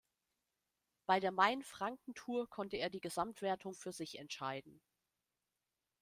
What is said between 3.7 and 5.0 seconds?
für sich entscheiden.